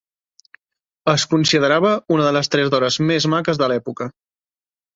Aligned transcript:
Es 1.13 1.25
considerava 1.33 1.93
una 2.17 2.27
de 2.29 2.33
les 2.39 2.51
tres 2.57 2.73
dones 2.77 2.99
més 3.13 3.31
maques 3.37 3.63
de 3.63 3.71
l'època. 3.75 4.13